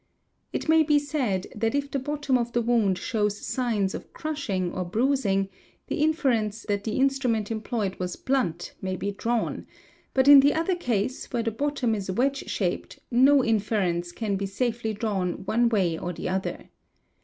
It 0.51 0.67
may 0.67 0.81
be 0.81 0.97
said 0.97 1.45
that 1.53 1.75
if 1.75 1.91
the 1.91 1.99
bottom 1.99 2.35
of 2.35 2.53
the 2.53 2.61
wound 2.63 2.97
shows» 2.97 3.37
signs 3.45 3.93
of 3.93 4.11
crushing 4.13 4.73
or 4.73 4.83
bruising, 4.83 5.47
the 5.85 5.97
inference 5.97 6.63
that 6.63 6.85
the 6.85 6.93
instrument 6.97 7.51
employed" 7.51 7.99
was 7.99 8.15
blunt 8.15 8.73
may 8.81 8.95
be 8.95 9.11
drawn; 9.11 9.67
but 10.15 10.27
in 10.27 10.39
the 10.39 10.55
other 10.55 10.75
case, 10.75 11.31
where 11.31 11.43
the 11.43 11.51
bottom 11.51 11.93
is. 11.93 12.09
wedge 12.09 12.49
shaped, 12.49 12.97
no 13.11 13.45
inference 13.45 14.11
can 14.11 14.37
be 14.37 14.47
safely 14.47 14.91
drawn 14.91 15.45
one 15.45 15.69
way 15.69 15.99
or 15.99 16.11
the 16.13 16.29
other. 16.29 16.71